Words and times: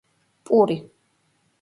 პური 0.49 0.79